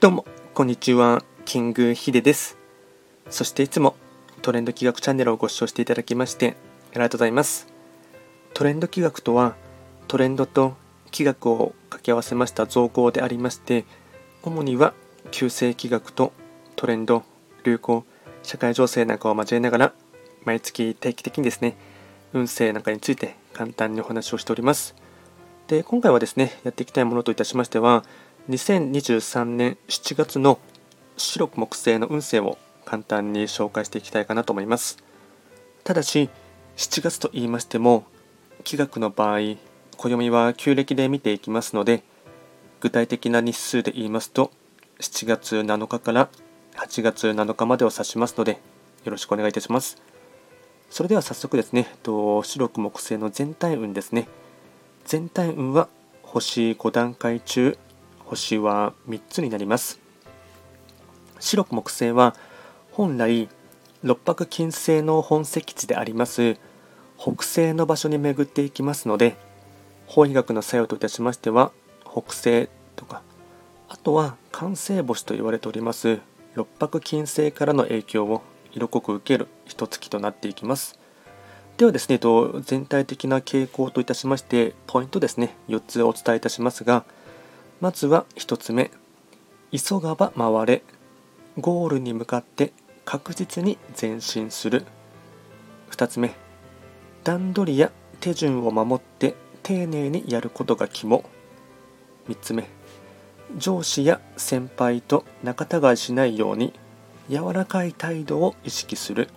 [0.00, 1.24] どうも、こんにちは。
[1.44, 2.56] キングヒデです。
[3.30, 3.96] そしていつも
[4.42, 6.54] トレンド企画チャンネルをご視聴していただきまして
[6.92, 7.66] ありがとうございます。
[8.54, 9.56] トレンド企画とは、
[10.06, 10.76] トレンドと
[11.10, 13.86] 企画を掛け合わせました造語でありまして、
[14.44, 14.94] 主には
[15.32, 16.32] 旧世企画と
[16.76, 17.24] トレンド、
[17.64, 18.04] 流行、
[18.44, 19.92] 社会情勢なんかを交えながら、
[20.44, 21.76] 毎月定期的にですね、
[22.32, 24.94] 運勢なんかについて簡単にお話をしております。
[25.66, 28.04] で、今回はですね、やっていきたいものといたしましては、
[28.48, 30.58] 2023年7月の
[31.18, 32.56] 白く木星の運勢を
[32.86, 34.96] 簡単に紹介していきたいかなと思います。
[35.84, 36.30] ただし、
[36.78, 38.04] 7月と言いましても、
[38.64, 39.58] 気学の場合、
[39.98, 42.02] 暦は旧暦で見ていきますので、
[42.80, 44.50] 具体的な日数で言いますと、
[45.00, 46.30] 7月7日から
[46.76, 48.52] 8月7日までを指しますので、
[49.04, 50.00] よろしくお願いいたします。
[50.88, 54.26] それでは早速ですね、と白く木星の全体運ですね。
[55.04, 55.88] 全体運は
[56.22, 57.76] 星5段階中
[58.28, 59.98] 星は3つになります。
[61.40, 62.34] 白く木星は
[62.92, 63.48] 本来
[64.02, 66.56] 六白金星の本石地であります。
[67.18, 69.36] 北西の場所に巡っていきますので
[70.06, 71.72] 法医学の作用といたしましては
[72.04, 73.22] 北西とか
[73.88, 76.20] あとは完成星と言われております
[76.54, 78.42] 六白金星からの影響を
[78.72, 80.98] 色濃く受ける一月となっていきます。
[81.78, 82.20] ではですね
[82.62, 87.04] 全体的な傾向といたしましてポイントですね4つお伝えいたしますが
[87.80, 88.90] まずは1つ目。
[89.70, 90.82] 急がば回れ。
[91.58, 92.72] ゴールに向かって
[93.04, 94.84] 確実に前進する。
[95.90, 96.34] 2つ目。
[97.22, 101.24] 段取りや手順を守って丁寧にやることが肝。
[102.28, 102.68] 3つ目。
[103.56, 106.74] 上司や先輩と仲違いしないように
[107.30, 109.28] 柔らかい態度を意識する。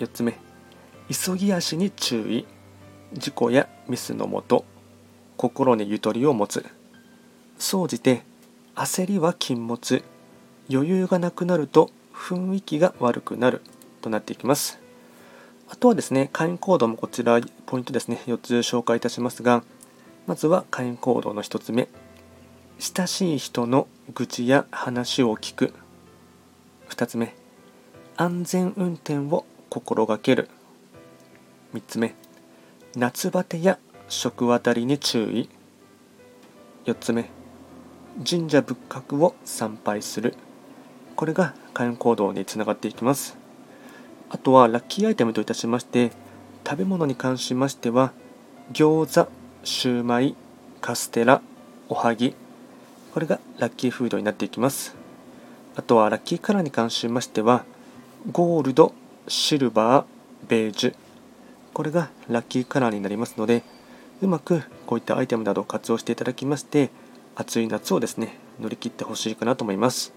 [0.00, 0.36] 4つ目。
[1.08, 2.44] 急ぎ足に注意。
[3.12, 4.64] 事故やミスのもと
[5.36, 6.66] 心にゆとりを持つ。
[7.58, 8.22] 総じて
[8.74, 10.02] 焦りは禁物。
[10.70, 13.62] 余裕がなくなると雰囲気が悪くなる。
[14.02, 14.78] となっていきます。
[15.68, 18.20] あとはですね会員コードもこちらポイントですね。
[18.26, 19.64] 4つ紹介いたしますが
[20.26, 21.88] まずは会員コードの1つ目。
[22.78, 25.72] 親しい人の愚痴や話を聞く。
[26.90, 27.34] 2つ目。
[28.16, 30.48] 安全運転を心がける。
[31.74, 32.14] 3つ目。
[32.94, 35.48] 夏バテや食あたりに注意。
[36.84, 37.35] 4つ目。
[38.24, 40.34] 神社仏閣を参拝する。
[41.16, 43.36] これが開運行動につながっていきます。
[44.30, 46.10] あとはラッキーアイテムといたしまして
[46.66, 48.12] 食べ物に関しましては
[48.72, 49.30] 餃子
[49.64, 50.34] シューマイ
[50.80, 51.42] カステラ
[51.88, 52.34] おはぎ。
[53.12, 54.96] これがラッキーフードになっていきます。
[55.74, 57.64] あとはラッキーカラーに関しましては
[58.32, 58.94] ゴールド
[59.28, 60.04] シルバー
[60.48, 60.94] ベージュ。
[61.74, 63.62] これがラッキーカラーになりますので
[64.22, 66.88] うまくこういったアイテムなどを活用していただきまして
[67.36, 70.12] 暑い夏をですね乗り切ってほしいかなと思います。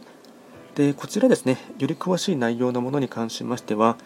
[0.75, 3.97] でこちらですねより詳しい内容のものに関しましては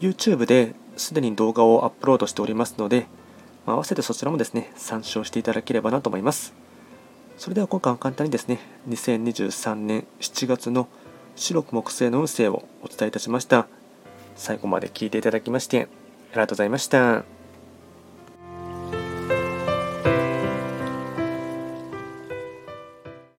[0.00, 3.06] YouTube ですでに動画をアップロードしておりますので、
[3.66, 6.54] まあ、合わせてそちらもですね参照していただければなと思います。
[7.36, 10.88] それでは今回は簡単にですね2023年7月の
[11.36, 13.66] 白く木星の運勢をお伝えいたしました。
[14.36, 15.88] 最後まで聞いていただきまして
[16.32, 17.39] ありがとうございました。